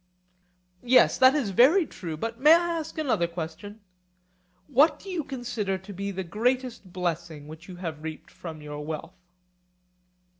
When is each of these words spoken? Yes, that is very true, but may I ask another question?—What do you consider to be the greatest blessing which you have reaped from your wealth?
Yes, 0.81 1.19
that 1.19 1.35
is 1.35 1.51
very 1.51 1.85
true, 1.85 2.17
but 2.17 2.39
may 2.39 2.53
I 2.55 2.79
ask 2.79 2.97
another 2.97 3.27
question?—What 3.27 4.97
do 4.97 5.11
you 5.11 5.23
consider 5.23 5.77
to 5.77 5.93
be 5.93 6.09
the 6.09 6.23
greatest 6.23 6.91
blessing 6.91 7.47
which 7.47 7.67
you 7.69 7.75
have 7.75 8.01
reaped 8.01 8.31
from 8.31 8.63
your 8.63 8.83
wealth? 8.83 9.13